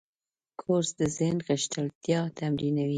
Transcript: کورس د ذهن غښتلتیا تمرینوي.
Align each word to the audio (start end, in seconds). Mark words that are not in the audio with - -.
کورس 0.61 0.89
د 0.99 1.01
ذهن 1.17 1.37
غښتلتیا 1.47 2.19
تمرینوي. 2.37 2.89